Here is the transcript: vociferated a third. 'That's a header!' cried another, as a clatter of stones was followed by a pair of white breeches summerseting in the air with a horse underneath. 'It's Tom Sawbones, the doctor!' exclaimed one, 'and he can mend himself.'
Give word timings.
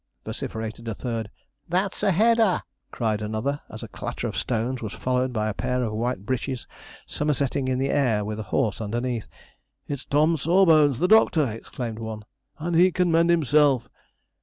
vociferated 0.25 0.87
a 0.87 0.95
third. 0.95 1.29
'That's 1.69 2.01
a 2.01 2.09
header!' 2.09 2.63
cried 2.89 3.21
another, 3.21 3.61
as 3.69 3.83
a 3.83 3.87
clatter 3.87 4.27
of 4.27 4.35
stones 4.35 4.81
was 4.81 4.93
followed 4.93 5.31
by 5.31 5.47
a 5.47 5.53
pair 5.53 5.83
of 5.83 5.93
white 5.93 6.25
breeches 6.25 6.65
summerseting 7.05 7.67
in 7.69 7.77
the 7.77 7.91
air 7.91 8.25
with 8.25 8.39
a 8.39 8.49
horse 8.49 8.81
underneath. 8.81 9.27
'It's 9.87 10.05
Tom 10.05 10.37
Sawbones, 10.37 10.97
the 10.97 11.07
doctor!' 11.07 11.51
exclaimed 11.51 11.99
one, 11.99 12.25
'and 12.57 12.75
he 12.75 12.91
can 12.91 13.11
mend 13.11 13.29
himself.' 13.29 13.87